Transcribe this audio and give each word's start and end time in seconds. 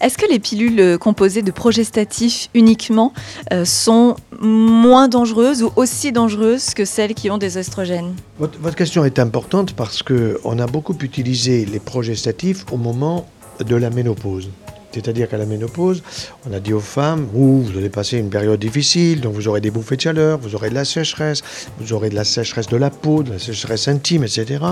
Est-ce 0.00 0.16
que 0.16 0.30
les 0.30 0.38
pilules 0.38 0.78
euh, 0.78 0.98
composées 0.98 1.42
de 1.42 1.50
progestatifs 1.50 2.50
uniquement 2.54 3.12
euh, 3.52 3.64
sont 3.64 4.14
moins 4.40 5.08
dangereuses 5.08 5.64
ou 5.64 5.72
aussi 5.74 6.12
dangereuses 6.12 6.72
que 6.74 6.84
celles 6.84 7.14
qui 7.14 7.30
ont 7.30 7.38
des 7.38 7.58
estrogènes 7.58 8.14
votre, 8.38 8.58
votre, 8.60 8.76
question 8.76 9.04
est 9.04 9.18
importante 9.18 9.72
parce 9.72 10.04
qu'on 10.04 10.58
a 10.58 10.66
beaucoup 10.68 10.96
utilisé 11.02 11.64
les 11.64 11.80
progestatifs 11.80 12.64
au 12.70 12.76
moment 12.76 13.26
de 13.58 13.74
la 13.74 13.90
ménopause. 13.90 14.50
C'est-à-dire 14.92 15.28
qu'à 15.28 15.36
la 15.36 15.46
ménopause, 15.46 16.02
on 16.48 16.52
a 16.52 16.60
dit 16.60 16.72
aux 16.72 16.80
femmes, 16.80 17.26
vous, 17.32 17.66
allez 17.76 17.90
passer 17.90 18.18
une 18.18 18.30
période 18.30 18.58
difficile, 18.58 19.20
donc 19.20 19.34
vous 19.34 19.48
aurez 19.48 19.60
des 19.60 19.70
bouffées 19.70 19.96
de 19.96 20.00
chaleur, 20.00 20.38
vous 20.38 20.54
aurez 20.54 20.70
de 20.70 20.74
la 20.74 20.84
sécheresse, 20.84 21.42
vous 21.78 21.92
aurez 21.92 22.10
de 22.10 22.14
la 22.14 22.24
sécheresse 22.24 22.68
de 22.68 22.76
la 22.76 22.90
peau, 22.90 23.22
de 23.22 23.32
la 23.32 23.38
sécheresse 23.38 23.88
intime, 23.88 24.24
etc. 24.24 24.64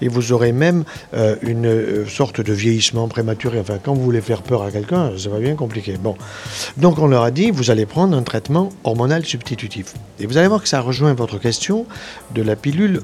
Et 0.00 0.08
vous 0.08 0.32
aurez 0.32 0.52
même 0.52 0.84
euh, 1.14 1.36
une 1.42 1.66
euh, 1.66 2.06
sorte 2.06 2.40
de 2.40 2.52
vieillissement 2.52 3.08
prématuré. 3.08 3.58
Enfin, 3.58 3.78
quand 3.82 3.94
vous 3.94 4.02
voulez 4.02 4.20
faire 4.20 4.42
peur 4.42 4.62
à 4.62 4.70
quelqu'un, 4.70 5.12
ça 5.18 5.28
va 5.28 5.38
bien 5.38 5.54
compliqué. 5.54 5.96
Bon. 5.98 6.16
Donc 6.76 6.98
on 6.98 7.06
leur 7.06 7.22
a 7.22 7.30
dit, 7.30 7.50
vous 7.50 7.70
allez 7.70 7.86
prendre 7.86 8.16
un 8.16 8.22
traitement 8.22 8.70
hormonal 8.84 9.24
substitutif. 9.24 9.94
Et 10.20 10.26
vous 10.26 10.36
allez 10.38 10.48
voir 10.48 10.62
que 10.62 10.68
ça 10.68 10.80
rejoint 10.80 11.14
votre 11.14 11.38
question 11.38 11.86
de 12.34 12.42
la 12.42 12.56
pilule 12.56 13.00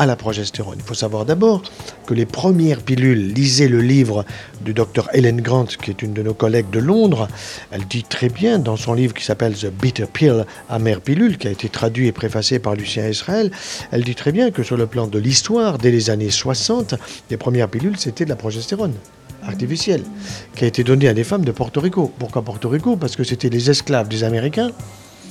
à 0.00 0.06
la 0.06 0.16
progestérone. 0.16 0.78
Il 0.78 0.82
faut 0.82 0.94
savoir 0.94 1.26
d'abord 1.26 1.62
que 2.06 2.14
les 2.14 2.24
premières 2.24 2.80
pilules, 2.80 3.34
lisez 3.34 3.68
le 3.68 3.82
livre 3.82 4.24
du 4.62 4.72
docteur 4.72 5.10
Helen 5.12 5.42
Grant, 5.42 5.66
qui 5.66 5.90
est 5.90 6.00
une 6.00 6.14
de 6.14 6.22
nos 6.22 6.32
collègues 6.32 6.70
de 6.70 6.78
Londres, 6.78 7.28
elle 7.70 7.86
dit 7.86 8.02
très 8.02 8.30
bien 8.30 8.58
dans 8.58 8.78
son 8.78 8.94
livre 8.94 9.12
qui 9.12 9.22
s'appelle 9.22 9.52
The 9.54 9.66
Bitter 9.66 10.06
Pill, 10.10 10.46
amère 10.70 11.02
pilule, 11.02 11.36
qui 11.36 11.48
a 11.48 11.50
été 11.50 11.68
traduit 11.68 12.06
et 12.06 12.12
préfacé 12.12 12.58
par 12.58 12.76
Lucien 12.76 13.06
Israël, 13.08 13.50
elle 13.92 14.02
dit 14.02 14.14
très 14.14 14.32
bien 14.32 14.50
que 14.50 14.62
sur 14.62 14.78
le 14.78 14.86
plan 14.86 15.06
de 15.06 15.18
l'histoire, 15.18 15.76
dès 15.76 15.90
les 15.90 16.08
années 16.08 16.30
60, 16.30 16.94
les 17.28 17.36
premières 17.36 17.68
pilules, 17.68 17.98
c'était 17.98 18.24
de 18.24 18.30
la 18.30 18.36
progestérone 18.36 18.94
artificielle, 19.42 20.04
qui 20.56 20.64
a 20.64 20.66
été 20.66 20.82
donnée 20.82 21.08
à 21.08 21.14
des 21.14 21.24
femmes 21.24 21.44
de 21.44 21.52
Porto 21.52 21.78
Rico. 21.78 22.10
Pourquoi 22.18 22.40
Porto 22.40 22.70
Rico? 22.70 22.96
Parce 22.96 23.16
que 23.16 23.24
c'était 23.24 23.50
les 23.50 23.68
esclaves 23.68 24.08
des 24.08 24.24
Américains 24.24 24.70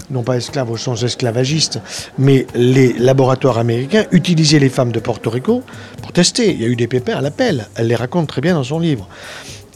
non 0.10 0.24
pas 0.24 0.38
esclaves 0.38 0.72
au 0.72 0.78
sens 0.78 1.04
esclavagiste, 1.04 1.80
mais 2.18 2.48
les 2.56 2.94
laboratoires 2.94 3.58
américains 3.58 4.06
utilisaient 4.12 4.60
les 4.60 4.70
femmes 4.70 4.92
de 4.92 5.00
Porto 5.00 5.30
Rico 5.30 5.64
pour 6.02 6.12
tester. 6.12 6.52
Il 6.52 6.62
y 6.62 6.66
a 6.66 6.68
eu 6.68 6.76
des 6.76 6.88
pépins 6.88 7.16
à 7.16 7.22
l'appel. 7.22 7.68
Elle 7.76 7.88
les 7.88 7.96
raconte 7.96 8.28
très 8.28 8.42
bien 8.42 8.54
dans 8.54 8.64
son 8.64 8.80
livre. 8.80 9.08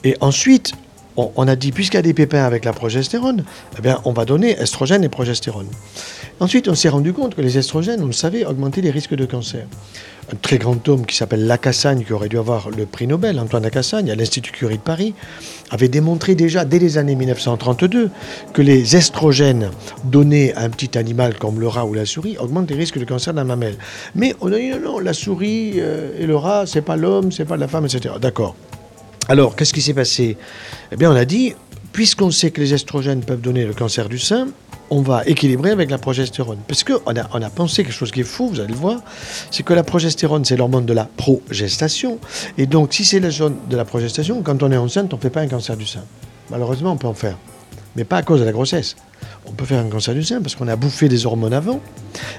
Et 0.03 0.17
ensuite, 0.19 0.73
on, 1.15 1.47
a 1.47 1.55
dit, 1.55 1.71
puisqu'il 1.71 1.97
y 1.97 1.99
a 1.99 2.03
des 2.03 2.13
pépins 2.13 2.43
avec 2.43 2.65
la 2.65 2.73
progestérone, 2.73 3.43
eh 3.77 3.81
bien, 3.81 4.01
on 4.05 4.13
va 4.13 4.25
donner 4.25 4.51
estrogène 4.59 5.03
et 5.03 5.09
progestérone. 5.09 5.67
Ensuite, 6.39 6.67
on 6.67 6.75
s'est 6.75 6.89
rendu 6.89 7.13
compte 7.13 7.35
que 7.35 7.41
les 7.41 7.57
estrogènes, 7.57 8.01
on 8.01 8.07
le 8.07 8.13
savait, 8.13 8.45
augmentaient 8.45 8.81
les 8.81 8.91
risques 8.91 9.15
de 9.15 9.25
cancer 9.25 9.65
un 10.31 10.35
très 10.35 10.57
grand 10.57 10.87
homme 10.87 11.05
qui 11.05 11.15
s'appelle 11.15 11.45
Lacassagne, 11.45 12.03
qui 12.03 12.13
aurait 12.13 12.29
dû 12.29 12.37
avoir 12.37 12.69
le 12.69 12.85
prix 12.85 13.07
Nobel, 13.07 13.39
Antoine 13.39 13.63
Lacassagne, 13.63 14.09
à 14.11 14.15
l'Institut 14.15 14.51
Curie 14.51 14.77
de 14.77 14.81
Paris, 14.81 15.13
avait 15.69 15.89
démontré 15.89 16.35
déjà 16.35 16.65
dès 16.65 16.79
les 16.79 16.97
années 16.97 17.15
1932 17.15 18.09
que 18.53 18.61
les 18.61 18.95
estrogènes 18.95 19.71
donnés 20.05 20.53
à 20.53 20.61
un 20.61 20.69
petit 20.69 20.97
animal 20.97 21.37
comme 21.37 21.59
le 21.59 21.67
rat 21.67 21.85
ou 21.85 21.93
la 21.93 22.05
souris 22.05 22.37
augmentent 22.37 22.69
les 22.69 22.77
risques 22.77 22.99
de 22.99 23.05
cancer 23.05 23.33
de 23.33 23.39
la 23.39 23.43
mamelle. 23.43 23.75
Mais 24.15 24.35
on 24.41 24.51
a 24.51 24.57
dit 24.57 24.69
non, 24.69 24.79
non, 24.79 24.99
la 24.99 25.13
souris 25.13 25.73
euh, 25.77 26.11
et 26.19 26.25
le 26.25 26.35
rat, 26.35 26.65
c'est 26.65 26.81
pas 26.81 26.95
l'homme, 26.95 27.31
c'est 27.31 27.45
pas 27.45 27.57
la 27.57 27.67
femme, 27.67 27.85
etc. 27.85 28.15
D'accord. 28.21 28.55
Alors, 29.29 29.55
qu'est-ce 29.55 29.73
qui 29.73 29.81
s'est 29.81 29.93
passé? 29.93 30.37
Eh 30.91 30.97
bien, 30.97 31.11
on 31.11 31.15
a 31.15 31.23
dit, 31.23 31.53
puisqu'on 31.93 32.29
sait 32.29 32.51
que 32.51 32.59
les 32.59 32.73
estrogènes 32.73 33.23
peuvent 33.23 33.39
donner 33.39 33.65
le 33.65 33.73
cancer 33.73 34.09
du 34.09 34.19
sein, 34.19 34.49
on 34.89 35.01
va 35.01 35.25
équilibrer 35.25 35.71
avec 35.71 35.89
la 35.89 35.97
progestérone. 35.97 36.59
Parce 36.67 36.83
qu'on 36.83 37.15
a, 37.15 37.29
on 37.33 37.41
a 37.41 37.49
pensé 37.49 37.83
quelque 37.83 37.93
chose 37.93 38.11
qui 38.11 38.19
est 38.19 38.25
fou, 38.25 38.49
vous 38.49 38.59
allez 38.59 38.73
le 38.73 38.79
voir, 38.79 39.01
c'est 39.49 39.63
que 39.63 39.73
la 39.73 39.83
progestérone, 39.83 40.43
c'est 40.43 40.57
l'hormone 40.57 40.85
de 40.85 40.93
la 40.93 41.05
progestation. 41.05 42.19
Et 42.57 42.65
donc, 42.65 42.93
si 42.93 43.05
c'est 43.05 43.21
la 43.21 43.29
zone 43.29 43.55
de 43.69 43.77
la 43.77 43.85
progestation, 43.85 44.41
quand 44.43 44.61
on 44.61 44.71
est 44.71 44.77
enceinte, 44.77 45.13
on 45.13 45.17
ne 45.17 45.21
fait 45.21 45.29
pas 45.29 45.41
un 45.41 45.47
cancer 45.47 45.77
du 45.77 45.85
sein. 45.85 46.03
Malheureusement, 46.49 46.91
on 46.91 46.97
peut 46.97 47.07
en 47.07 47.13
faire. 47.13 47.37
Mais 47.95 48.03
pas 48.03 48.17
à 48.17 48.23
cause 48.23 48.41
de 48.41 48.45
la 48.45 48.51
grossesse 48.51 48.97
on 49.47 49.51
peut 49.51 49.65
faire 49.65 49.83
un 49.83 49.89
cancer 49.89 50.13
du 50.13 50.23
sein 50.23 50.41
parce 50.41 50.55
qu'on 50.55 50.67
a 50.67 50.75
bouffé 50.75 51.09
des 51.09 51.25
hormones 51.25 51.53
avant, 51.53 51.81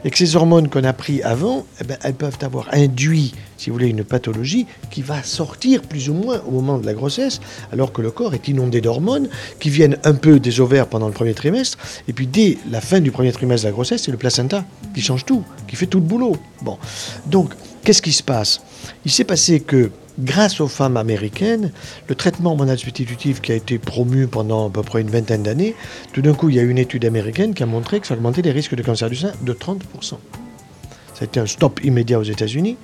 et 0.05 0.10
que 0.10 0.19
ces 0.19 0.36
hormones 0.36 0.69
qu'on 0.69 0.84
a 0.84 0.92
pris 0.92 1.22
avant, 1.22 1.67
eh 1.80 1.84
ben, 1.84 1.96
elles 2.02 2.14
peuvent 2.14 2.39
avoir 2.42 2.68
induit, 2.73 3.34
si 3.56 3.70
vous 3.70 3.74
voulez, 3.74 3.89
une 3.89 4.05
pathologie 4.05 4.67
qui 4.90 5.02
va 5.02 5.23
sortir 5.23 5.83
plus 5.83 6.08
ou 6.08 6.14
moins 6.14 6.40
au 6.46 6.52
moment 6.52 6.78
de 6.78 6.86
la 6.86 6.95
grossesse, 6.95 7.40
alors 7.73 7.92
que 7.92 8.02
le 8.02 8.11
corps 8.11 8.34
est 8.34 8.48
inondé 8.48 8.80
d'hormones 8.80 9.28
qui 9.61 9.70
viennent 9.70 9.98
un 10.05 10.14
peu 10.14 10.40
des 10.40 10.61
ovaires 10.61 10.86
pendant 10.86 11.06
le 11.06 11.14
premier 11.14 11.34
trimestre, 11.34 11.78
et 12.08 12.12
puis 12.12 12.27
dès 12.27 12.58
la 12.70 12.80
fin 12.80 13.01
du 13.01 13.11
premier 13.11 13.33
trimestre 13.33 13.64
de 13.64 13.68
la 13.68 13.73
grossesse, 13.73 14.02
c'est 14.05 14.12
le 14.12 14.18
placenta 14.18 14.64
qui 14.95 15.01
change 15.01 15.24
tout, 15.24 15.45
qui 15.68 15.77
fait 15.77 15.86
tout 15.86 15.98
le 15.98 16.07
boulot. 16.07 16.36
Bon, 16.62 16.78
donc, 17.27 17.52
qu'est-ce 17.83 18.02
qui 18.02 18.12
se 18.12 18.23
passe? 18.23 18.61
Il 19.05 19.11
s'est 19.11 19.24
passé 19.24 19.61
que 19.61 19.90
grâce 20.19 20.61
aux 20.61 20.69
femmes 20.69 20.97
américaines, 20.97 21.73
le 22.08 22.14
traitement 22.14 22.51
hormonal 22.51 22.79
substitutif 22.79 23.41
qui 23.41 23.52
a 23.52 23.55
été 23.55 23.79
promu 23.79 24.27
pendant 24.27 24.69
à 24.69 24.70
peu 24.70 24.83
près 24.83 25.01
une 25.01 25.11
vingtaine 25.11 25.42
d'années, 25.42 25.75
tout 26.13 26.23
d'un 26.23 26.35
coup, 26.35 26.48
il 26.48 26.57
y 26.57 26.61
a 26.61 26.63
une 26.63 26.79
étude 26.79 27.05
américaine 27.05 27.55
qui 27.55 27.63
a 27.63 27.67
montré 27.67 28.01
que 28.01 28.07
ça 28.07 28.14
augmentait 28.14 28.42
les 28.42 28.52
risques 28.52 28.75
de 28.75 28.83
cancer 28.83 29.11
du 29.11 29.17
sein 29.17 29.33
de 29.42 29.52
30%. 29.52 29.79
Ça 30.11 30.19
a 31.20 31.25
été 31.25 31.41
un 31.41 31.47
stop 31.47 31.83
immédiat 31.85 32.19
aux 32.19 32.25
États-Unis. 32.25 32.77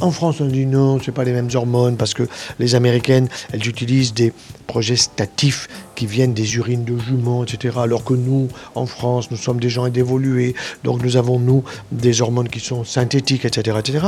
En 0.00 0.10
France, 0.10 0.40
on 0.40 0.46
dit 0.46 0.64
non, 0.64 0.98
ce 1.00 1.10
pas 1.10 1.24
les 1.24 1.32
mêmes 1.32 1.50
hormones 1.52 1.96
parce 1.96 2.14
que 2.14 2.26
les 2.58 2.74
Américaines, 2.74 3.28
elles 3.52 3.66
utilisent 3.68 4.14
des 4.14 4.32
progestatifs 4.66 5.68
qui 5.94 6.06
viennent 6.06 6.32
des 6.32 6.56
urines 6.56 6.84
de 6.84 6.96
juments, 6.96 7.44
etc. 7.44 7.76
Alors 7.82 8.04
que 8.04 8.14
nous, 8.14 8.48
en 8.74 8.86
France, 8.86 9.30
nous 9.30 9.36
sommes 9.36 9.60
des 9.60 9.68
gens 9.68 9.84
évolués, 9.86 10.54
donc 10.84 11.02
nous 11.02 11.18
avons, 11.18 11.38
nous, 11.38 11.64
des 11.92 12.22
hormones 12.22 12.48
qui 12.48 12.60
sont 12.60 12.84
synthétiques, 12.84 13.44
etc., 13.44 13.76
etc. 13.78 14.06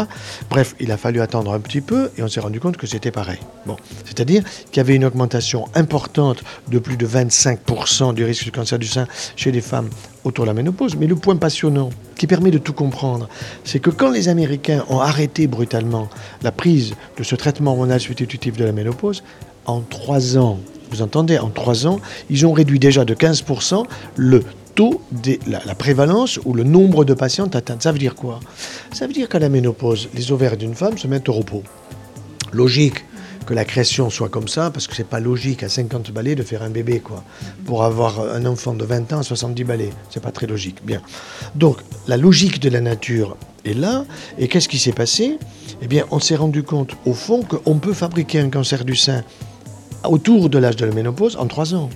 Bref, 0.48 0.74
il 0.80 0.90
a 0.92 0.96
fallu 0.96 1.20
attendre 1.20 1.52
un 1.52 1.60
petit 1.60 1.82
peu 1.82 2.10
et 2.16 2.22
on 2.22 2.28
s'est 2.28 2.40
rendu 2.40 2.60
compte 2.60 2.78
que 2.78 2.86
c'était 2.86 3.10
pareil. 3.10 3.38
C'est-à-dire 4.06 4.42
qu'il 4.70 4.78
y 4.78 4.80
avait 4.80 4.94
une 4.94 5.04
augmentation 5.04 5.68
importante 5.74 6.42
de 6.68 6.78
plus 6.78 6.96
de 6.96 7.06
25% 7.06 8.14
du 8.14 8.24
risque 8.24 8.46
de 8.46 8.50
cancer 8.50 8.78
du 8.78 8.86
sein 8.86 9.06
chez 9.36 9.52
les 9.52 9.60
femmes 9.60 9.90
autour 10.24 10.44
de 10.44 10.50
la 10.50 10.54
ménopause. 10.54 10.96
Mais 10.96 11.06
le 11.06 11.16
point 11.16 11.36
passionnant 11.36 11.90
qui 12.16 12.26
permet 12.26 12.50
de 12.50 12.58
tout 12.58 12.72
comprendre, 12.72 13.28
c'est 13.64 13.78
que 13.78 13.90
quand 13.90 14.10
les 14.10 14.28
Américains 14.28 14.84
ont 14.88 15.00
arrêté 15.00 15.46
brutalement 15.46 16.08
la 16.42 16.52
prise 16.52 16.94
de 17.16 17.22
ce 17.22 17.34
traitement 17.34 17.72
hormonal 17.72 18.00
substitutif 18.00 18.56
de 18.56 18.64
la 18.64 18.72
ménopause, 18.72 19.22
en 19.66 19.80
trois 19.80 20.36
ans, 20.38 20.58
vous 20.90 21.02
entendez, 21.02 21.38
en 21.38 21.48
trois 21.48 21.86
ans, 21.86 22.00
ils 22.30 22.46
ont 22.46 22.52
réduit 22.52 22.78
déjà 22.78 23.04
de 23.04 23.14
15% 23.14 23.84
le 24.16 24.42
taux 24.74 25.02
de 25.10 25.38
la, 25.46 25.74
prévalence 25.74 26.40
ou 26.44 26.54
le 26.54 26.64
nombre 26.64 27.04
de 27.04 27.14
patientes 27.14 27.56
atteintes. 27.56 27.82
Ça 27.82 27.92
veut 27.92 27.98
dire 27.98 28.14
quoi? 28.14 28.40
Ça 28.92 29.06
veut 29.06 29.12
dire 29.12 29.28
qu'à 29.28 29.38
la 29.38 29.48
ménopause, 29.48 30.08
les 30.14 30.32
ovaires 30.32 30.56
d'une 30.56 30.74
femme 30.74 30.98
se 30.98 31.06
mettent 31.06 31.28
au 31.28 31.32
repos. 31.32 31.62
Logique 32.52 33.04
que 33.44 33.54
la 33.54 33.64
création 33.64 34.10
soit 34.10 34.28
comme 34.28 34.48
ça, 34.48 34.70
parce 34.70 34.86
que 34.86 34.94
c'est 34.94 35.06
pas 35.06 35.20
logique 35.20 35.62
à 35.62 35.68
50 35.68 36.10
balais 36.12 36.34
de 36.34 36.42
faire 36.42 36.62
un 36.62 36.70
bébé, 36.70 37.00
quoi. 37.00 37.24
Pour 37.64 37.84
avoir 37.84 38.20
un 38.20 38.46
enfant 38.46 38.74
de 38.74 38.84
20 38.84 39.12
ans 39.12 39.18
à 39.18 39.22
70 39.22 39.64
balais, 39.64 39.90
c'est 40.10 40.22
pas 40.22 40.32
très 40.32 40.46
logique. 40.46 40.84
Bien. 40.84 41.02
Donc, 41.54 41.78
la 42.06 42.16
logique 42.16 42.60
de 42.60 42.68
la 42.68 42.80
nature 42.80 43.36
est 43.64 43.74
là, 43.74 44.04
et 44.38 44.48
qu'est-ce 44.48 44.68
qui 44.68 44.78
s'est 44.78 44.92
passé? 44.92 45.38
Eh 45.80 45.86
bien, 45.86 46.04
on 46.10 46.18
s'est 46.18 46.36
rendu 46.36 46.62
compte, 46.62 46.92
au 47.06 47.14
fond, 47.14 47.42
qu'on 47.42 47.78
peut 47.78 47.92
fabriquer 47.92 48.40
un 48.40 48.50
cancer 48.50 48.84
du 48.84 48.96
sein 48.96 49.24
autour 50.04 50.48
de 50.48 50.58
l'âge 50.58 50.76
de 50.76 50.84
la 50.84 50.92
ménopause 50.92 51.36
en 51.36 51.46
3 51.46 51.74
ans. 51.74 51.90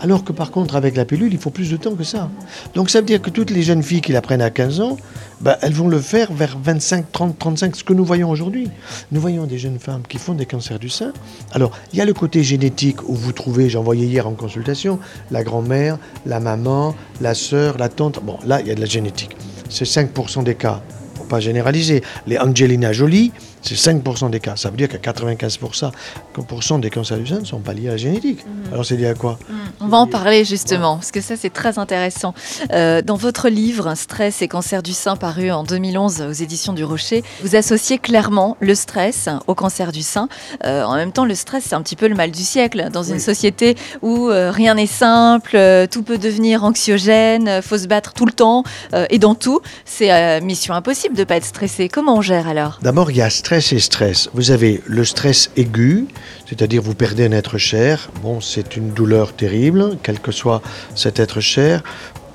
Alors 0.00 0.24
que 0.24 0.32
par 0.32 0.50
contre, 0.50 0.76
avec 0.76 0.96
la 0.96 1.04
pilule, 1.04 1.32
il 1.32 1.38
faut 1.38 1.50
plus 1.50 1.70
de 1.70 1.76
temps 1.76 1.94
que 1.94 2.04
ça. 2.04 2.30
Donc 2.74 2.90
ça 2.90 3.00
veut 3.00 3.06
dire 3.06 3.22
que 3.22 3.30
toutes 3.30 3.50
les 3.50 3.62
jeunes 3.62 3.82
filles 3.82 4.00
qui 4.00 4.12
la 4.12 4.20
prennent 4.20 4.42
à 4.42 4.50
15 4.50 4.80
ans, 4.80 4.96
bah, 5.40 5.58
elles 5.62 5.72
vont 5.72 5.88
le 5.88 6.00
faire 6.00 6.32
vers 6.32 6.58
25, 6.58 7.12
30, 7.12 7.38
35, 7.38 7.76
ce 7.76 7.84
que 7.84 7.92
nous 7.92 8.04
voyons 8.04 8.30
aujourd'hui. 8.30 8.70
Nous 9.12 9.20
voyons 9.20 9.44
des 9.44 9.58
jeunes 9.58 9.78
femmes 9.78 10.02
qui 10.08 10.18
font 10.18 10.34
des 10.34 10.46
cancers 10.46 10.78
du 10.78 10.88
sein. 10.88 11.12
Alors, 11.52 11.72
il 11.92 11.98
y 11.98 12.02
a 12.02 12.04
le 12.04 12.14
côté 12.14 12.42
génétique 12.42 13.08
où 13.08 13.14
vous 13.14 13.32
trouvez, 13.32 13.68
j'en 13.68 13.82
voyais 13.82 14.06
hier 14.06 14.26
en 14.26 14.32
consultation, 14.32 14.98
la 15.30 15.44
grand-mère, 15.44 15.98
la 16.24 16.40
maman, 16.40 16.94
la 17.20 17.34
sœur, 17.34 17.76
la 17.78 17.88
tante. 17.88 18.20
Bon, 18.22 18.38
là, 18.46 18.60
il 18.60 18.68
y 18.68 18.70
a 18.70 18.74
de 18.74 18.80
la 18.80 18.86
génétique. 18.86 19.36
C'est 19.68 19.84
5% 19.84 20.44
des 20.44 20.54
cas. 20.54 20.82
Faut 21.16 21.24
pas 21.24 21.40
généraliser. 21.40 22.02
Les 22.26 22.38
Angelina 22.38 22.92
Jolie, 22.92 23.32
c'est 23.66 23.92
5% 23.92 24.30
des 24.30 24.40
cas. 24.40 24.56
Ça 24.56 24.70
veut 24.70 24.76
dire 24.76 24.88
que 24.88 24.96
95% 24.96 26.80
des 26.80 26.90
cancers 26.90 27.18
du 27.18 27.26
sein 27.26 27.40
ne 27.40 27.44
sont 27.44 27.58
pas 27.58 27.72
liés 27.74 27.88
à 27.88 27.92
la 27.92 27.96
génétique. 27.96 28.44
Mhm. 28.46 28.72
Alors 28.72 28.84
c'est 28.84 28.96
lié 28.96 29.08
à 29.08 29.14
quoi 29.14 29.38
mhm. 29.48 29.56
On 29.80 29.88
va 29.88 29.98
en 29.98 30.06
parler 30.06 30.44
justement, 30.44 30.96
parce 30.96 31.10
que 31.10 31.20
ça 31.20 31.36
c'est 31.36 31.52
très 31.52 31.78
intéressant. 31.78 32.34
Euh, 32.72 33.02
dans 33.02 33.16
votre 33.16 33.48
livre 33.48 33.94
Stress 33.94 34.42
et 34.42 34.48
cancer 34.48 34.82
du 34.82 34.92
sein 34.92 35.16
paru 35.16 35.50
en 35.50 35.64
2011 35.64 36.22
aux 36.22 36.32
éditions 36.32 36.72
du 36.72 36.84
Rocher, 36.84 37.24
vous 37.42 37.56
associez 37.56 37.98
clairement 37.98 38.56
le 38.60 38.74
stress 38.74 39.28
au 39.46 39.54
cancer 39.54 39.92
du 39.92 40.02
sein. 40.02 40.28
Euh, 40.64 40.84
en 40.84 40.94
même 40.94 41.12
temps, 41.12 41.24
le 41.24 41.34
stress 41.34 41.64
c'est 41.68 41.74
un 41.74 41.82
petit 41.82 41.96
peu 41.96 42.08
le 42.08 42.14
mal 42.14 42.30
du 42.30 42.42
siècle 42.42 42.88
dans 42.92 43.02
une 43.02 43.20
société 43.20 43.76
où 44.02 44.28
euh, 44.28 44.50
rien 44.50 44.74
n'est 44.74 44.86
simple, 44.86 45.58
tout 45.90 46.02
peut 46.02 46.18
devenir 46.18 46.64
anxiogène, 46.64 47.60
faut 47.62 47.78
se 47.78 47.86
battre 47.86 48.12
tout 48.12 48.26
le 48.26 48.32
temps 48.32 48.62
et 49.10 49.18
dans 49.18 49.34
tout. 49.34 49.60
C'est 49.84 50.40
mission 50.40 50.74
impossible 50.74 51.14
de 51.14 51.20
ne 51.20 51.24
pas 51.24 51.36
être 51.36 51.44
stressé. 51.44 51.88
Comment 51.88 52.16
on 52.16 52.22
gère 52.22 52.48
alors? 52.48 52.78
D'abord, 52.82 53.10
il 53.10 53.16
y 53.16 53.22
a 53.22 53.30
stress 53.30 53.55
stress 53.60 53.72
et 53.72 53.78
stress. 53.78 54.28
Vous 54.34 54.50
avez 54.50 54.82
le 54.86 55.02
stress 55.02 55.50
aigu, 55.56 56.06
c'est-à-dire 56.46 56.82
vous 56.82 56.94
perdez 56.94 57.24
un 57.24 57.32
être 57.32 57.56
cher. 57.56 58.10
Bon, 58.22 58.42
c'est 58.42 58.76
une 58.76 58.90
douleur 58.90 59.34
terrible, 59.34 59.96
quel 60.02 60.20
que 60.20 60.30
soit 60.30 60.60
cet 60.94 61.20
être 61.20 61.40
cher. 61.40 61.82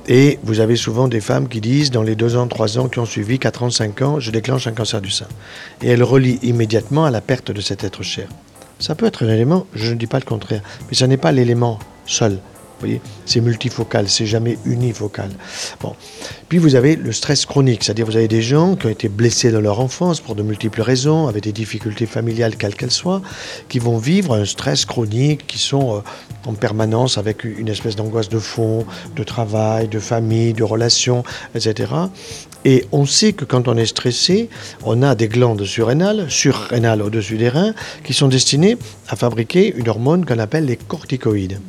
Et 0.07 0.39
vous 0.41 0.61
avez 0.61 0.75
souvent 0.75 1.07
des 1.07 1.21
femmes 1.21 1.47
qui 1.47 1.61
disent, 1.61 1.91
dans 1.91 2.01
les 2.01 2.15
deux 2.15 2.37
ans, 2.37 2.47
trois 2.47 2.79
ans 2.79 2.87
qui 2.87 2.97
ont 2.97 3.05
suivi, 3.05 3.37
quatre 3.37 3.61
ans, 3.61 3.69
cinq 3.69 4.01
ans, 4.01 4.19
je 4.19 4.31
déclenche 4.31 4.65
un 4.65 4.71
cancer 4.71 4.99
du 4.99 5.11
sein. 5.11 5.27
Et 5.83 5.89
elles 5.89 6.03
relient 6.03 6.39
immédiatement 6.41 7.05
à 7.05 7.11
la 7.11 7.21
perte 7.21 7.51
de 7.51 7.61
cet 7.61 7.83
être 7.83 8.01
cher. 8.01 8.27
Ça 8.79 8.95
peut 8.95 9.05
être 9.05 9.23
un 9.23 9.29
élément, 9.29 9.67
je 9.75 9.91
ne 9.91 9.99
dis 9.99 10.07
pas 10.07 10.17
le 10.17 10.25
contraire, 10.25 10.63
mais 10.89 10.95
ça 10.95 11.05
n'est 11.05 11.17
pas 11.17 11.31
l'élément 11.31 11.77
seul 12.07 12.39
voyez, 12.81 13.01
c'est 13.25 13.41
multifocal, 13.41 14.09
c'est 14.09 14.25
jamais 14.25 14.57
unifocal. 14.65 15.29
Bon. 15.81 15.95
Puis 16.49 16.57
vous 16.57 16.75
avez 16.75 16.95
le 16.95 17.11
stress 17.11 17.45
chronique, 17.45 17.83
c'est-à-dire 17.83 18.05
vous 18.05 18.17
avez 18.17 18.27
des 18.27 18.41
gens 18.41 18.75
qui 18.75 18.87
ont 18.87 18.89
été 18.89 19.07
blessés 19.07 19.51
dans 19.51 19.61
leur 19.61 19.79
enfance 19.79 20.19
pour 20.19 20.35
de 20.35 20.43
multiples 20.43 20.81
raisons, 20.81 21.27
avec 21.27 21.43
des 21.43 21.53
difficultés 21.53 22.05
familiales 22.05 22.57
quelles 22.57 22.75
qu'elles 22.75 22.91
soient, 22.91 23.21
qui 23.69 23.79
vont 23.79 23.97
vivre 23.97 24.35
un 24.35 24.45
stress 24.45 24.85
chronique, 24.85 25.47
qui 25.47 25.57
sont 25.57 25.97
euh, 25.97 26.01
en 26.45 26.53
permanence 26.53 27.17
avec 27.17 27.43
une 27.43 27.69
espèce 27.69 27.95
d'angoisse 27.95 28.29
de 28.29 28.39
fond, 28.39 28.85
de 29.15 29.23
travail, 29.23 29.87
de 29.87 29.99
famille, 29.99 30.53
de 30.53 30.63
relations, 30.63 31.23
etc. 31.55 31.91
Et 32.65 32.85
on 32.91 33.05
sait 33.05 33.33
que 33.33 33.45
quand 33.45 33.67
on 33.67 33.77
est 33.77 33.85
stressé, 33.85 34.49
on 34.83 35.01
a 35.01 35.15
des 35.15 35.27
glandes 35.27 35.65
surrénales, 35.65 36.29
surrénales 36.29 37.01
au-dessus 37.01 37.37
des 37.37 37.49
reins, 37.49 37.73
qui 38.03 38.13
sont 38.13 38.27
destinées 38.27 38.77
à 39.07 39.15
fabriquer 39.15 39.73
une 39.75 39.89
hormone 39.89 40.25
qu'on 40.25 40.39
appelle 40.39 40.65
les 40.65 40.77
corticoïdes. 40.77 41.59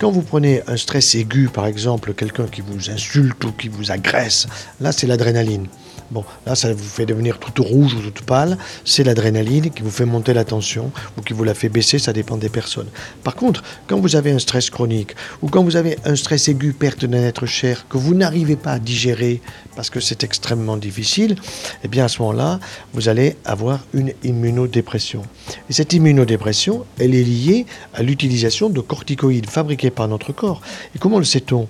Quand 0.00 0.12
vous 0.12 0.22
prenez 0.22 0.62
un 0.68 0.76
stress 0.76 1.16
aigu, 1.16 1.48
par 1.52 1.66
exemple, 1.66 2.14
quelqu'un 2.14 2.46
qui 2.46 2.60
vous 2.60 2.88
insulte 2.88 3.44
ou 3.44 3.50
qui 3.50 3.68
vous 3.68 3.90
agresse, 3.90 4.46
là 4.80 4.92
c'est 4.92 5.08
l'adrénaline. 5.08 5.66
Bon, 6.10 6.24
là, 6.46 6.54
ça 6.54 6.72
vous 6.72 6.82
fait 6.82 7.04
devenir 7.04 7.38
toute 7.38 7.58
rouge 7.58 7.94
ou 7.94 8.00
toute 8.00 8.22
pâle. 8.24 8.56
C'est 8.84 9.04
l'adrénaline 9.04 9.70
qui 9.70 9.82
vous 9.82 9.90
fait 9.90 10.06
monter 10.06 10.32
la 10.32 10.44
tension 10.44 10.90
ou 11.16 11.22
qui 11.22 11.34
vous 11.34 11.44
la 11.44 11.54
fait 11.54 11.68
baisser, 11.68 11.98
ça 11.98 12.14
dépend 12.14 12.38
des 12.38 12.48
personnes. 12.48 12.88
Par 13.24 13.34
contre, 13.34 13.62
quand 13.86 14.00
vous 14.00 14.16
avez 14.16 14.30
un 14.30 14.38
stress 14.38 14.70
chronique 14.70 15.14
ou 15.42 15.48
quand 15.48 15.62
vous 15.62 15.76
avez 15.76 15.98
un 16.04 16.16
stress 16.16 16.48
aigu, 16.48 16.72
perte 16.72 17.04
d'un 17.04 17.22
être 17.22 17.44
cher, 17.44 17.86
que 17.88 17.98
vous 17.98 18.14
n'arrivez 18.14 18.56
pas 18.56 18.72
à 18.72 18.78
digérer 18.78 19.42
parce 19.76 19.90
que 19.90 20.00
c'est 20.00 20.24
extrêmement 20.24 20.76
difficile, 20.76 21.36
eh 21.84 21.88
bien 21.88 22.06
à 22.06 22.08
ce 22.08 22.22
moment-là, 22.22 22.58
vous 22.94 23.08
allez 23.08 23.36
avoir 23.44 23.84
une 23.92 24.12
immunodépression. 24.24 25.22
Et 25.68 25.72
cette 25.72 25.92
immunodépression, 25.92 26.86
elle 26.98 27.14
est 27.14 27.22
liée 27.22 27.66
à 27.94 28.02
l'utilisation 28.02 28.70
de 28.70 28.80
corticoïdes 28.80 29.48
fabriqués 29.48 29.90
par 29.90 30.08
notre 30.08 30.32
corps. 30.32 30.62
Et 30.94 30.98
comment 30.98 31.18
le 31.18 31.24
sait-on? 31.24 31.68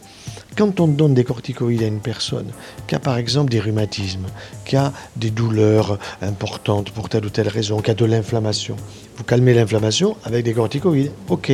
Quand 0.57 0.81
on 0.81 0.89
donne 0.89 1.15
des 1.15 1.25
corticoïdes 1.25 1.83
à 1.83 1.87
une 1.87 2.01
personne 2.01 2.51
qui 2.87 2.95
a 2.95 2.99
par 2.99 3.19
exemple 3.19 3.51
des 3.51 3.61
rhumatismes, 3.61 4.27
qui 4.65 4.77
a 4.77 4.93
des 5.17 5.31
douleurs 5.31 5.99
importantes 6.23 6.91
pour 6.91 7.09
telle 7.09 7.27
ou 7.27 7.31
telle 7.31 7.49
raison, 7.49 7.81
qui 7.81 7.91
a 7.91 7.95
de 7.95 8.05
l'inflammation, 8.05 8.77
vous 9.17 9.25
calmez 9.25 9.53
l'inflammation 9.53 10.17
avec 10.25 10.45
des 10.45 10.53
corticoïdes, 10.53 11.11
ok. 11.29 11.51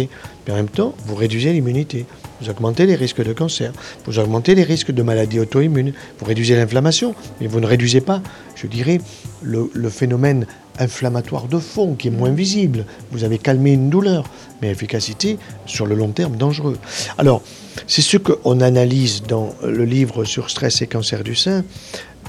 Mais 0.46 0.52
en 0.52 0.56
même 0.56 0.68
temps, 0.68 0.94
vous 1.06 1.14
réduisez 1.14 1.52
l'immunité, 1.52 2.04
vous 2.40 2.50
augmentez 2.50 2.84
les 2.84 2.94
risques 2.94 3.24
de 3.24 3.32
cancer, 3.32 3.72
vous 4.04 4.18
augmentez 4.18 4.54
les 4.54 4.64
risques 4.64 4.90
de 4.90 5.02
maladies 5.02 5.40
auto-immunes, 5.40 5.94
vous 6.18 6.26
réduisez 6.26 6.56
l'inflammation, 6.56 7.14
mais 7.40 7.46
vous 7.46 7.60
ne 7.60 7.66
réduisez 7.66 8.02
pas, 8.02 8.20
je 8.54 8.66
dirais, 8.66 9.00
le, 9.42 9.88
phénomène 9.88 10.46
inflammatoire 10.78 11.46
de 11.46 11.58
fond 11.58 11.94
qui 11.94 12.08
est 12.08 12.10
moins 12.10 12.32
visible. 12.32 12.84
Vous 13.12 13.24
avez 13.24 13.38
calmé 13.38 13.72
une 13.72 13.88
douleur, 13.88 14.24
mais 14.60 14.70
efficacité 14.70 15.38
sur 15.64 15.86
le 15.86 15.94
long 15.94 16.08
terme 16.08 16.36
dangereux. 16.36 16.76
Alors, 17.16 17.42
c'est 17.86 18.02
ce 18.02 18.16
qu'on 18.16 18.60
analyse 18.60 19.22
dans 19.22 19.54
le 19.62 19.84
livre 19.84 20.24
sur 20.24 20.50
stress 20.50 20.82
et 20.82 20.86
cancer 20.86 21.22
du 21.24 21.34
sein. 21.34 21.64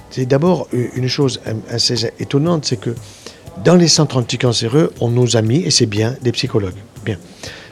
C'est 0.10 0.26
d'abord 0.26 0.68
une 0.72 1.08
chose 1.08 1.42
assez 1.70 2.12
étonnante, 2.20 2.66
c'est 2.66 2.80
que 2.80 2.96
dans 3.64 3.76
les 3.76 3.88
centres 3.88 4.18
anticancéreux, 4.18 4.94
on 5.00 5.10
nous 5.10 5.38
a 5.38 5.42
mis, 5.42 5.62
et 5.62 5.72
c'est 5.72 5.86
bien, 5.86 6.16
des 6.22 6.32
psychologues. 6.32 6.76
Bien. 7.04 7.18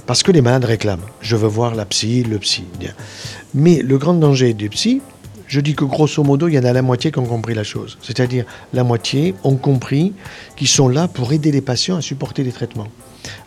Parce 0.06 0.24
que 0.24 0.32
les 0.32 0.42
malades 0.42 0.66
réclament. 0.66 1.06
Je 1.22 1.36
veux 1.36 1.48
voir 1.48 1.76
la 1.76 1.86
psy, 1.86 2.24
le 2.24 2.40
psy. 2.40 2.64
Bien. 2.80 2.94
Mais 3.54 3.82
le 3.82 3.98
grand 3.98 4.14
danger 4.14 4.54
du 4.54 4.70
psy, 4.70 5.02
je 5.54 5.60
dis 5.60 5.76
que 5.76 5.86
grosso 5.86 6.24
modo, 6.24 6.48
il 6.48 6.56
y 6.56 6.58
en 6.58 6.64
a 6.64 6.74
la 6.74 6.82
moitié 6.82 7.12
qui 7.12 7.20
ont 7.20 7.28
compris 7.28 7.54
la 7.54 7.64
chose. 7.64 8.00
C'est-à-dire 8.02 8.44
la 8.74 8.84
moitié 8.84 9.36
ont 9.44 9.56
compris 9.56 10.14
qu'ils 10.56 10.68
sont 10.68 10.88
là 10.88 11.08
pour 11.08 11.32
aider 11.32 11.52
les 11.52 11.62
patients 11.62 11.96
à 11.96 12.02
supporter 12.02 12.44
les 12.44 12.52
traitements. 12.52 12.88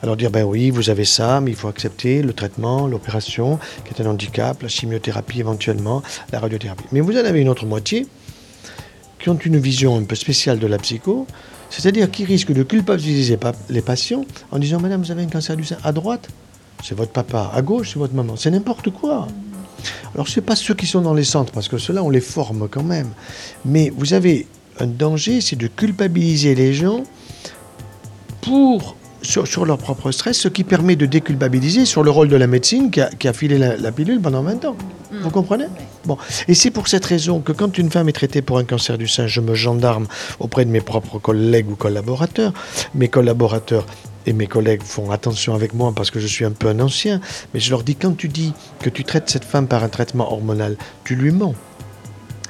Alors 0.04 0.16
dire, 0.16 0.30
ben 0.30 0.44
oui, 0.44 0.70
vous 0.70 0.88
avez 0.88 1.04
ça, 1.04 1.40
mais 1.40 1.50
il 1.50 1.56
faut 1.56 1.66
accepter 1.66 2.22
le 2.22 2.32
traitement, 2.32 2.86
l'opération, 2.86 3.58
qui 3.84 3.92
est 3.92 4.06
un 4.06 4.08
handicap, 4.08 4.62
la 4.62 4.68
chimiothérapie 4.68 5.40
éventuellement, 5.40 6.00
la 6.30 6.38
radiothérapie. 6.38 6.84
Mais 6.92 7.00
vous 7.00 7.10
en 7.16 7.24
avez 7.24 7.40
une 7.40 7.48
autre 7.48 7.66
moitié 7.66 8.06
qui 9.18 9.28
ont 9.28 9.38
une 9.38 9.58
vision 9.58 9.96
un 9.96 10.04
peu 10.04 10.14
spéciale 10.14 10.60
de 10.60 10.68
la 10.68 10.78
psycho, 10.78 11.26
c'est-à-dire 11.70 12.08
qui 12.08 12.24
risquent 12.24 12.52
de 12.52 12.62
culpabiliser 12.62 13.36
les 13.68 13.82
patients 13.82 14.24
en 14.52 14.60
disant, 14.60 14.78
madame, 14.80 15.02
vous 15.02 15.10
avez 15.10 15.24
un 15.24 15.28
cancer 15.28 15.56
du 15.56 15.64
sein 15.64 15.78
à 15.82 15.90
droite, 15.90 16.28
c'est 16.84 16.94
votre 16.94 17.10
papa, 17.10 17.50
à 17.52 17.62
gauche, 17.62 17.90
c'est 17.94 17.98
votre 17.98 18.14
maman, 18.14 18.36
c'est 18.36 18.52
n'importe 18.52 18.90
quoi. 18.90 19.26
Alors, 20.14 20.28
ce 20.28 20.40
n'est 20.40 20.46
pas 20.46 20.56
ceux 20.56 20.74
qui 20.74 20.86
sont 20.86 21.00
dans 21.00 21.14
les 21.14 21.24
centres, 21.24 21.52
parce 21.52 21.68
que 21.68 21.78
ceux-là, 21.78 22.02
on 22.02 22.10
les 22.10 22.20
forme 22.20 22.68
quand 22.68 22.82
même. 22.82 23.10
Mais 23.64 23.92
vous 23.96 24.14
avez 24.14 24.46
un 24.78 24.86
danger, 24.86 25.40
c'est 25.40 25.56
de 25.56 25.66
culpabiliser 25.66 26.54
les 26.54 26.74
gens 26.74 27.02
pour 28.42 28.96
sur, 29.26 29.66
leur 29.66 29.78
propre 29.78 30.12
stress, 30.12 30.38
ce 30.38 30.48
qui 30.48 30.64
permet 30.64 30.96
de 30.96 31.06
déculpabiliser 31.06 31.84
sur 31.84 32.02
le 32.02 32.10
rôle 32.10 32.28
de 32.28 32.36
la 32.36 32.46
médecine 32.46 32.90
qui 32.90 33.00
a, 33.00 33.32
filé 33.32 33.58
la, 33.58 33.92
pilule 33.92 34.20
pendant 34.20 34.42
20 34.42 34.64
ans. 34.64 34.76
Mm. 35.10 35.16
Vous 35.22 35.30
comprenez 35.30 35.66
Bon. 36.04 36.16
Et 36.46 36.54
c'est 36.54 36.70
pour 36.70 36.88
cette 36.88 37.04
raison 37.04 37.40
que 37.40 37.52
quand 37.52 37.78
une 37.78 37.90
femme 37.90 38.08
est 38.08 38.12
traitée 38.12 38.42
pour 38.42 38.58
un 38.58 38.64
cancer 38.64 38.98
du 38.98 39.08
sein, 39.08 39.26
je 39.26 39.40
me 39.40 39.54
gendarme 39.54 40.06
auprès 40.38 40.64
de 40.64 40.70
mes 40.70 40.80
propres 40.80 41.18
collègues 41.18 41.70
ou 41.70 41.74
collaborateurs. 41.74 42.52
Mes 42.94 43.08
collaborateurs 43.08 43.86
et 44.26 44.32
mes 44.32 44.46
collègues 44.46 44.82
font 44.82 45.10
attention 45.10 45.54
avec 45.54 45.72
moi 45.72 45.92
parce 45.94 46.10
que 46.10 46.20
je 46.20 46.26
suis 46.26 46.44
un 46.44 46.50
peu 46.50 46.68
un 46.68 46.80
ancien, 46.80 47.20
mais 47.54 47.60
je 47.60 47.70
leur 47.70 47.82
dis 47.82 47.94
quand 47.94 48.16
tu 48.16 48.28
dis 48.28 48.52
que 48.80 48.90
tu 48.90 49.04
traites 49.04 49.30
cette 49.30 49.44
femme 49.44 49.68
par 49.68 49.84
un 49.84 49.88
traitement 49.88 50.32
hormonal, 50.32 50.76
tu 51.04 51.14
lui 51.14 51.30
mens. 51.30 51.54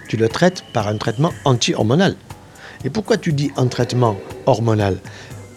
Tu 0.08 0.17
le 0.17 0.28
traites 0.28 0.64
par 0.73 0.88
un 0.88 0.96
traitement 0.96 1.32
anti-hormonal. 1.44 2.17
Et 2.84 2.90
pourquoi 2.90 3.17
tu 3.17 3.32
dis 3.32 3.50
un 3.56 3.67
traitement 3.67 4.17
hormonal? 4.46 4.99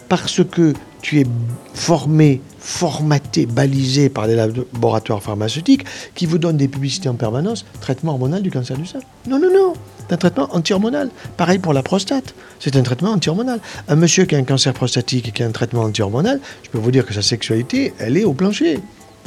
Parce 0.08 0.42
que 0.44 0.74
tu 1.02 1.20
es 1.20 1.26
formé, 1.74 2.40
formaté, 2.58 3.46
balisé 3.46 4.08
par 4.08 4.26
les 4.26 4.36
laboratoires 4.36 5.22
pharmaceutiques 5.22 5.84
qui 6.14 6.26
vous 6.26 6.38
donnent 6.38 6.56
des 6.56 6.68
publicités 6.68 7.08
en 7.08 7.14
permanence, 7.14 7.64
traitement 7.80 8.12
hormonal 8.12 8.42
du 8.42 8.50
cancer 8.50 8.76
du 8.76 8.86
sein. 8.86 9.00
Non, 9.26 9.38
non, 9.38 9.50
non, 9.52 9.72
c'est 9.98 10.14
un 10.14 10.18
traitement 10.18 10.48
anti-hormonal. 10.52 11.10
Pareil 11.36 11.58
pour 11.58 11.72
la 11.72 11.82
prostate, 11.82 12.34
c'est 12.58 12.76
un 12.76 12.82
traitement 12.82 13.12
anti-hormonal. 13.12 13.60
Un 13.88 13.96
monsieur 13.96 14.24
qui 14.24 14.34
a 14.34 14.38
un 14.38 14.44
cancer 14.44 14.72
prostatique 14.74 15.28
et 15.28 15.32
qui 15.32 15.42
a 15.42 15.46
un 15.46 15.52
traitement 15.52 15.82
anti-hormonal, 15.82 16.40
je 16.62 16.70
peux 16.70 16.78
vous 16.78 16.90
dire 16.90 17.06
que 17.06 17.14
sa 17.14 17.22
sexualité, 17.22 17.94
elle 17.98 18.16
est 18.16 18.24
au 18.24 18.34
plancher. 18.34 18.78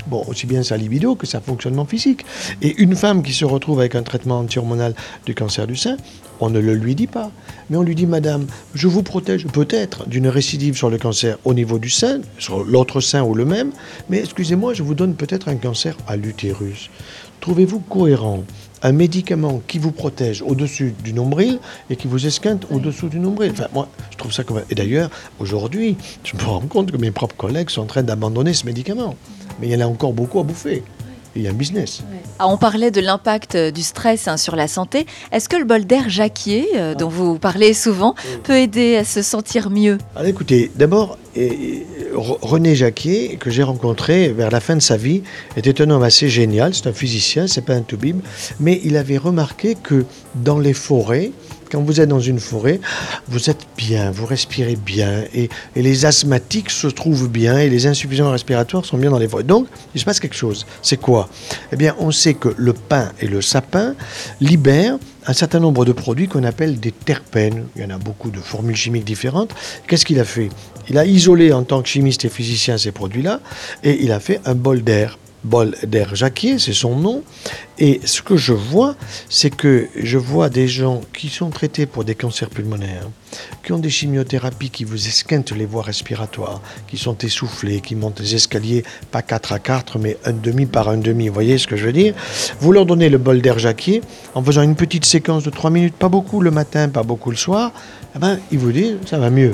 Bon, 0.07 0.23
aussi 0.27 0.47
bien 0.47 0.63
sa 0.63 0.77
libido 0.77 1.15
que 1.15 1.25
sa 1.25 1.39
fonctionnement 1.39 1.85
physique. 1.85 2.25
Et 2.61 2.75
une 2.81 2.95
femme 2.95 3.23
qui 3.23 3.33
se 3.33 3.45
retrouve 3.45 3.79
avec 3.79 3.95
un 3.95 4.03
traitement 4.03 4.39
anti-hormonal 4.39 4.95
du 5.25 5.33
cancer 5.33 5.65
du 5.65 5.75
sein, 5.75 5.97
on 6.39 6.49
ne 6.49 6.59
le 6.59 6.75
lui 6.75 6.93
dit 6.95 7.07
pas. 7.07 7.31
Mais 7.69 7.77
on 7.77 7.83
lui 7.83 7.95
dit, 7.95 8.05
Madame, 8.05 8.45
je 8.73 8.87
vous 8.87 9.03
protège 9.03 9.47
peut-être 9.47 10.07
d'une 10.07 10.27
récidive 10.27 10.75
sur 10.75 10.89
le 10.89 10.97
cancer 10.97 11.37
au 11.45 11.53
niveau 11.53 11.79
du 11.79 11.89
sein, 11.89 12.19
sur 12.37 12.63
l'autre 12.63 12.99
sein 12.99 13.23
ou 13.23 13.33
le 13.33 13.45
même, 13.45 13.71
mais 14.09 14.19
excusez-moi, 14.19 14.73
je 14.73 14.83
vous 14.83 14.93
donne 14.93 15.15
peut-être 15.15 15.47
un 15.47 15.55
cancer 15.55 15.95
à 16.07 16.17
l'utérus. 16.17 16.89
Trouvez-vous 17.39 17.79
cohérent 17.79 18.43
un 18.83 18.91
médicament 18.91 19.61
qui 19.67 19.79
vous 19.79 19.91
protège 19.91 20.41
au-dessus 20.41 20.93
du 21.03 21.13
nombril 21.13 21.59
et 21.89 21.95
qui 21.95 22.07
vous 22.07 22.25
esquinte 22.25 22.67
au-dessous 22.69 23.07
du 23.07 23.19
nombril? 23.19 23.51
Enfin, 23.51 23.67
moi, 23.73 23.87
je 24.11 24.17
trouve 24.17 24.33
ça 24.33 24.43
comme... 24.43 24.61
Et 24.69 24.75
d'ailleurs, 24.75 25.09
aujourd'hui, 25.39 25.97
je 26.23 26.35
me 26.35 26.43
rends 26.43 26.59
compte 26.61 26.91
que 26.91 26.97
mes 26.97 27.11
propres 27.11 27.35
collègues 27.35 27.69
sont 27.69 27.81
en 27.81 27.85
train 27.85 28.03
d'abandonner 28.03 28.53
ce 28.53 28.65
médicament. 28.65 29.15
Mais 29.59 29.67
il 29.67 29.73
y 29.73 29.75
en 29.75 29.81
a 29.81 29.87
encore 29.87 30.13
beaucoup 30.13 30.39
à 30.39 30.43
bouffer 30.43 30.83
il 31.35 31.41
y 31.41 31.47
a 31.47 31.49
un 31.49 31.53
business. 31.53 32.03
Ah, 32.39 32.47
on 32.47 32.57
parlait 32.57 32.91
de 32.91 33.01
l'impact 33.01 33.55
euh, 33.55 33.71
du 33.71 33.81
stress 33.81 34.27
hein, 34.27 34.37
sur 34.37 34.55
la 34.55 34.67
santé. 34.67 35.05
Est-ce 35.31 35.49
que 35.49 35.55
le 35.55 35.65
bol 35.65 35.85
d'air 35.85 36.09
Jacquier, 36.09 36.67
euh, 36.75 36.91
ah. 36.91 36.95
dont 36.95 37.09
vous 37.09 37.39
parlez 37.39 37.73
souvent, 37.73 38.15
peut 38.43 38.57
aider 38.57 38.97
à 38.97 39.03
se 39.03 39.21
sentir 39.21 39.69
mieux 39.69 39.97
Alors 40.15 40.27
écoutez, 40.27 40.71
d'abord, 40.75 41.17
René 42.15 42.75
Jacquier, 42.75 43.37
que 43.37 43.49
j'ai 43.49 43.63
rencontré 43.63 44.29
vers 44.29 44.51
la 44.51 44.59
fin 44.59 44.75
de 44.75 44.81
sa 44.81 44.97
vie, 44.97 45.23
était 45.57 45.81
un 45.81 45.89
homme 45.89 46.03
assez 46.03 46.29
génial. 46.29 46.73
C'est 46.73 46.87
un 46.87 46.93
physicien, 46.93 47.47
c'est 47.47 47.61
pas 47.61 47.73
un 47.73 47.81
toubib, 47.81 48.19
mais 48.59 48.79
il 48.83 48.97
avait 48.97 49.17
remarqué 49.17 49.75
que 49.75 50.05
dans 50.35 50.59
les 50.59 50.73
forêts, 50.73 51.31
quand 51.73 51.81
vous 51.81 51.99
êtes 51.99 52.09
dans 52.09 52.19
une 52.19 52.39
forêt, 52.39 52.79
vous 53.27 53.49
êtes 53.49 53.65
bien, 53.77 54.11
vous 54.11 54.27
respirez 54.27 54.75
bien, 54.75 55.23
et, 55.33 55.49
les 55.75 56.05
asthmatiques 56.05 56.69
se 56.69 56.85
trouvent 56.85 57.29
bien, 57.29 57.57
et 57.57 57.67
les 57.67 57.87
insuffisants 57.87 58.29
respiratoires 58.29 58.85
sont 58.85 58.97
bien 58.97 59.09
dans 59.09 59.17
les 59.17 59.27
forêts. 59.27 59.43
Donc, 59.43 59.67
il 59.95 59.99
se 59.99 60.05
passe 60.05 60.19
quelque 60.19 60.35
chose. 60.35 60.67
C'est 60.83 60.97
quoi? 60.97 61.29
Eh 61.71 61.75
bien, 61.75 61.95
on 61.97 62.11
sait 62.11 62.35
que 62.35 62.49
le 62.57 62.73
pin 62.73 63.11
et 63.19 63.27
le 63.27 63.41
sapin 63.41 63.95
libèrent 64.39 64.99
un 65.25 65.33
certain 65.33 65.59
nombre 65.59 65.83
de 65.83 65.93
produits 65.93 66.27
qu'on 66.27 66.43
appelle 66.43 66.79
des 66.79 66.91
terpènes. 66.91 67.65
Il 67.75 67.81
y 67.81 67.85
en 67.85 67.89
a 67.89 67.97
beaucoup 67.97 68.29
de 68.29 68.39
formules 68.39 68.75
chimiques 68.75 69.05
différentes. 69.05 69.49
Qu'est-ce 69.87 70.05
qu'il 70.05 70.19
a 70.19 70.25
fait? 70.25 70.49
Il 70.89 70.97
a 70.99 71.05
isolé 71.05 71.53
en 71.53 71.63
tant 71.63 71.81
que 71.81 71.87
chimiste 71.87 72.23
et 72.25 72.29
physicien 72.29 72.77
ces 72.77 72.91
produits-là, 72.91 73.39
et 73.83 74.03
il 74.03 74.11
a 74.11 74.19
fait 74.19 74.41
un 74.45 74.53
bol 74.53 74.83
d'air. 74.83 75.17
Bol 75.43 75.75
d'air 75.83 76.15
Jacquier, 76.15 76.57
c'est 76.57 76.73
son 76.73 76.95
nom. 76.95 77.23
Et 77.77 77.99
ce 78.05 78.21
que 78.21 78.37
je 78.37 78.53
vois, 78.53 78.95
c'est 79.29 79.49
que 79.49 79.87
je 79.95 80.17
vois 80.17 80.49
des 80.49 80.67
gens 80.67 81.01
qui 81.13 81.29
sont 81.29 81.49
traités 81.49 81.85
pour 81.85 82.03
des 82.05 82.15
cancers 82.15 82.49
pulmonaires, 82.49 83.09
qui 83.63 83.73
ont 83.73 83.79
des 83.79 83.89
chimiothérapies 83.89 84.69
qui 84.69 84.83
vous 84.83 85.07
esquintent 85.07 85.51
les 85.51 85.65
voies 85.65 85.83
respiratoires, 85.83 86.61
qui 86.87 86.97
sont 86.97 87.17
essoufflés, 87.17 87.81
qui 87.81 87.95
montent 87.95 88.21
des 88.21 88.35
escaliers, 88.35 88.83
pas 89.11 89.21
4 89.21 89.53
à 89.53 89.59
4, 89.59 89.99
mais 89.99 90.17
un 90.25 90.33
demi 90.33 90.65
par 90.65 90.87
un 90.87 90.97
demi. 90.97 91.27
Vous 91.27 91.33
voyez 91.33 91.57
ce 91.57 91.67
que 91.67 91.75
je 91.75 91.85
veux 91.85 91.93
dire? 91.93 92.13
Vous 92.59 92.71
leur 92.71 92.85
donnez 92.85 93.09
le 93.09 93.17
bol 93.17 93.41
d'air 93.41 93.59
Jacquier 93.59 94.01
en 94.35 94.43
faisant 94.43 94.61
une 94.61 94.75
petite 94.75 95.05
séquence 95.05 95.43
de 95.43 95.49
3 95.49 95.69
minutes, 95.71 95.95
pas 95.95 96.09
beaucoup 96.09 96.41
le 96.41 96.51
matin, 96.51 96.87
pas 96.89 97.03
beaucoup 97.03 97.31
le 97.31 97.37
soir, 97.37 97.71
eh 98.15 98.19
ben, 98.19 98.39
ils 98.51 98.59
vous 98.59 98.71
disent 98.71 98.95
ça 99.05 99.17
va 99.17 99.29
mieux. 99.29 99.51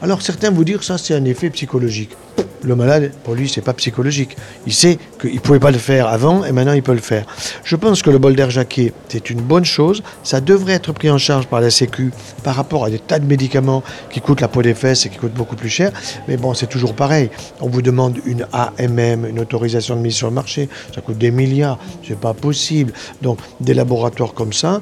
Alors 0.00 0.22
certains 0.22 0.50
vous 0.50 0.64
dire 0.64 0.82
ça 0.82 0.96
c'est 0.96 1.14
un 1.14 1.24
effet 1.24 1.50
psychologique. 1.50 2.16
Le 2.62 2.74
malade, 2.74 3.12
pour 3.24 3.34
lui, 3.34 3.48
c'est 3.48 3.60
pas 3.60 3.74
psychologique. 3.74 4.36
Il 4.66 4.72
sait 4.72 4.98
qu'il 5.20 5.34
ne 5.34 5.38
pouvait 5.38 5.60
pas 5.60 5.70
le 5.70 5.78
faire 5.78 6.08
avant 6.08 6.44
et 6.44 6.52
maintenant 6.52 6.72
il 6.72 6.82
peut 6.82 6.92
le 6.92 7.00
faire. 7.00 7.24
Je 7.64 7.76
pense 7.76 8.02
que 8.02 8.10
le 8.10 8.18
bol 8.18 8.34
d'air 8.34 8.50
jaqué, 8.50 8.92
c'est 9.08 9.30
une 9.30 9.40
bonne 9.40 9.64
chose. 9.64 10.02
Ça 10.22 10.40
devrait 10.40 10.74
être 10.74 10.92
pris 10.92 11.10
en 11.10 11.18
charge 11.18 11.46
par 11.46 11.60
la 11.60 11.70
Sécu 11.70 12.12
par 12.42 12.54
rapport 12.54 12.84
à 12.84 12.90
des 12.90 12.98
tas 12.98 13.18
de 13.18 13.26
médicaments 13.26 13.82
qui 14.10 14.20
coûtent 14.20 14.40
la 14.40 14.48
peau 14.48 14.62
des 14.62 14.74
fesses 14.74 15.06
et 15.06 15.08
qui 15.08 15.18
coûtent 15.18 15.34
beaucoup 15.34 15.56
plus 15.56 15.68
cher. 15.68 15.92
Mais 16.26 16.36
bon, 16.36 16.54
c'est 16.54 16.66
toujours 16.66 16.94
pareil. 16.94 17.30
On 17.60 17.68
vous 17.68 17.82
demande 17.82 18.18
une 18.26 18.46
AMM, 18.52 19.26
une 19.26 19.40
autorisation 19.40 19.96
de 19.96 20.00
mise 20.00 20.14
sur 20.14 20.28
le 20.28 20.34
marché. 20.34 20.68
Ça 20.94 21.00
coûte 21.00 21.18
des 21.18 21.30
milliards. 21.30 21.78
C'est 22.06 22.18
pas 22.18 22.34
possible. 22.34 22.92
Donc, 23.22 23.38
des 23.60 23.74
laboratoires 23.74 24.34
comme 24.34 24.52
ça, 24.52 24.80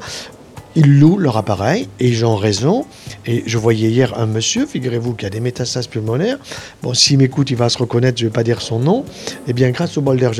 ils 0.76 1.00
louent 1.00 1.18
leur 1.18 1.36
appareil 1.38 1.88
et 1.98 2.08
ils 2.08 2.24
ont 2.24 2.36
raison. 2.36 2.84
Et 3.26 3.42
je 3.46 3.58
voyais 3.58 3.88
hier 3.88 4.16
un 4.18 4.26
monsieur, 4.26 4.66
figurez-vous, 4.66 5.14
qui 5.14 5.26
a 5.26 5.30
des 5.30 5.40
métastases 5.40 5.86
pulmonaires. 5.86 6.38
Bon, 6.82 6.94
s'il 6.94 7.18
m'écoute, 7.18 7.50
il 7.50 7.56
va 7.56 7.68
se 7.68 7.78
reconnaître, 7.78 8.18
je 8.18 8.24
ne 8.24 8.28
vais 8.28 8.34
pas 8.34 8.44
dire 8.44 8.60
son 8.60 8.78
nom. 8.78 9.04
Eh 9.48 9.52
bien, 9.52 9.70
grâce 9.70 9.96
au 9.96 10.02
bol 10.02 10.18
d'air 10.18 10.32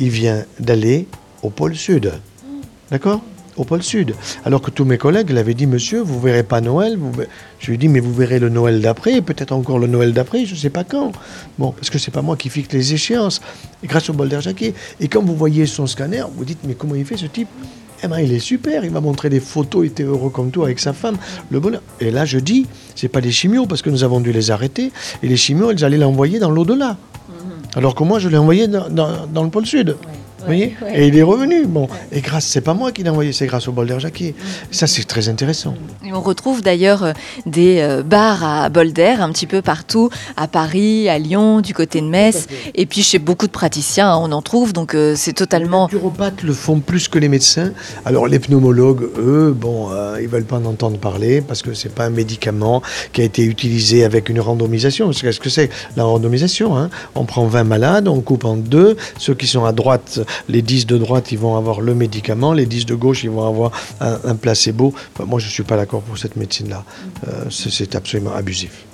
il 0.00 0.10
vient 0.10 0.44
d'aller 0.60 1.06
au 1.42 1.50
pôle 1.50 1.74
Sud. 1.74 2.12
D'accord? 2.90 3.22
Au 3.56 3.64
pôle 3.64 3.82
Sud. 3.82 4.14
Alors 4.44 4.60
que 4.60 4.70
tous 4.70 4.84
mes 4.84 4.98
collègues 4.98 5.30
l'avaient 5.30 5.54
dit, 5.54 5.66
monsieur, 5.66 6.00
vous 6.00 6.20
verrez 6.20 6.42
pas 6.42 6.60
Noël. 6.60 6.98
Je 7.58 7.68
lui 7.68 7.74
ai 7.74 7.78
dit, 7.78 7.88
mais 7.88 8.00
vous 8.00 8.12
verrez 8.12 8.38
le 8.38 8.48
Noël 8.48 8.80
d'après, 8.80 9.22
peut-être 9.22 9.52
encore 9.52 9.78
le 9.78 9.86
Noël 9.86 10.12
d'après, 10.12 10.44
je 10.44 10.54
ne 10.54 10.58
sais 10.58 10.70
pas 10.70 10.84
quand. 10.84 11.12
Bon, 11.58 11.72
parce 11.72 11.88
que 11.88 11.98
c'est 11.98 12.10
pas 12.10 12.22
moi 12.22 12.36
qui 12.36 12.50
fixe 12.50 12.72
les 12.72 12.92
échéances. 12.92 13.40
Grâce 13.84 14.10
au 14.10 14.12
bol 14.12 14.28
d'air. 14.28 14.40
Et 15.00 15.08
quand 15.08 15.22
vous 15.22 15.36
voyez 15.36 15.66
son 15.66 15.86
scanner, 15.86 16.24
vous 16.34 16.44
dites, 16.44 16.60
mais 16.64 16.74
comment 16.74 16.94
il 16.94 17.04
fait 17.04 17.16
ce 17.16 17.26
type? 17.26 17.48
Eh 18.02 18.08
ben, 18.08 18.18
il 18.18 18.32
est 18.32 18.40
super, 18.40 18.84
il 18.84 18.90
m'a 18.90 19.00
montré 19.00 19.28
des 19.28 19.40
photos, 19.40 19.84
il 19.84 19.88
était 19.88 20.02
heureux 20.02 20.30
comme 20.30 20.50
toi 20.50 20.66
avec 20.66 20.80
sa 20.80 20.92
femme, 20.92 21.16
le 21.50 21.60
bonheur. 21.60 21.82
Et 22.00 22.10
là, 22.10 22.24
je 22.24 22.38
dis, 22.38 22.66
c'est 22.94 23.08
pas 23.08 23.20
des 23.20 23.30
chimios 23.30 23.66
parce 23.66 23.82
que 23.82 23.90
nous 23.90 24.02
avons 24.02 24.20
dû 24.20 24.32
les 24.32 24.50
arrêter. 24.50 24.92
Et 25.22 25.28
les 25.28 25.36
chimios, 25.36 25.70
ils 25.70 25.84
allaient 25.84 25.98
l'envoyer 25.98 26.38
dans 26.38 26.50
l'au-delà. 26.50 26.96
Mhm. 27.28 27.34
Alors 27.76 27.94
que 27.94 28.02
moi, 28.02 28.18
je 28.18 28.28
l'ai 28.28 28.38
envoyé 28.38 28.66
dans, 28.66 29.42
le 29.42 29.50
pôle 29.50 29.66
sud 29.66 29.96
voyez 30.46 30.76
Et 30.94 31.08
il 31.08 31.16
est 31.16 31.22
revenu. 31.22 31.66
Bon. 31.66 31.88
Et 32.10 32.20
grâce, 32.20 32.46
c'est 32.46 32.60
pas 32.60 32.74
moi 32.74 32.92
qui 32.92 33.02
l'ai 33.02 33.10
envoyé, 33.10 33.32
c'est 33.32 33.46
grâce 33.46 33.68
au 33.68 33.72
bol 33.72 33.86
d'air 33.86 34.00
Jacquier. 34.00 34.34
Ça, 34.70 34.86
c'est 34.86 35.04
très 35.04 35.28
intéressant. 35.28 35.74
Et 36.04 36.12
on 36.12 36.20
retrouve 36.20 36.62
d'ailleurs 36.62 37.04
euh, 37.04 37.12
des 37.46 37.80
euh, 37.80 38.02
bars 38.02 38.44
à 38.44 38.68
bol 38.68 38.92
d'air 38.92 39.22
un 39.22 39.30
petit 39.30 39.46
peu 39.46 39.62
partout, 39.62 40.10
à 40.36 40.48
Paris, 40.48 41.08
à 41.08 41.18
Lyon, 41.18 41.60
du 41.60 41.74
côté 41.74 42.00
de 42.00 42.06
Metz. 42.06 42.46
Et 42.74 42.86
puis 42.86 43.02
chez 43.02 43.18
beaucoup 43.18 43.46
de 43.46 43.52
praticiens, 43.52 44.16
on 44.16 44.32
en 44.32 44.42
trouve. 44.42 44.72
Donc 44.72 44.94
euh, 44.94 45.14
c'est 45.16 45.32
totalement. 45.32 45.88
Les 45.90 45.96
naturopathes 45.96 46.42
le 46.42 46.52
font 46.52 46.80
plus 46.80 47.08
que 47.08 47.18
les 47.18 47.28
médecins. 47.28 47.72
Alors 48.04 48.26
les 48.26 48.38
pneumologues, 48.38 49.04
eux, 49.18 49.54
bon, 49.56 49.88
ils 50.20 50.28
veulent 50.28 50.44
pas 50.44 50.56
en 50.56 50.64
entendre 50.64 50.98
parler 50.98 51.40
parce 51.40 51.62
que 51.62 51.74
c'est 51.74 51.94
pas 51.94 52.04
un 52.04 52.10
médicament 52.10 52.82
qui 53.12 53.20
a 53.20 53.24
été 53.24 53.44
utilisé 53.44 54.04
avec 54.04 54.28
une 54.28 54.40
randomisation. 54.40 55.10
Qu'est-ce 55.10 55.40
que 55.40 55.50
c'est 55.50 55.70
la 55.96 56.04
randomisation 56.04 56.76
hein? 56.76 56.90
On 57.14 57.24
prend 57.24 57.46
20 57.46 57.64
malades, 57.64 58.08
on 58.08 58.20
coupe 58.20 58.44
en 58.44 58.56
deux. 58.56 58.96
Ceux 59.18 59.34
qui 59.34 59.46
sont 59.46 59.64
à 59.64 59.72
droite 59.72 60.20
les 60.48 60.62
10 60.62 60.86
de 60.86 60.98
droite, 60.98 61.32
ils 61.32 61.38
vont 61.38 61.56
avoir 61.56 61.80
le 61.80 61.94
médicament, 61.94 62.52
les 62.52 62.66
10 62.66 62.86
de 62.86 62.94
gauche, 62.94 63.24
ils 63.24 63.30
vont 63.30 63.46
avoir 63.46 63.70
un, 64.00 64.36
placebo. 64.36 64.94
moi, 65.26 65.38
je 65.38 65.46
ne 65.46 65.50
suis 65.50 65.62
pas 65.62 65.76
d'accord 65.76 66.02
pour 66.02 66.18
cette 66.18 66.36
médecine-là. 66.36 66.84
Euh, 67.28 67.44
c'est 67.50 67.94
absolument 67.94 68.32
abusif. 68.32 68.84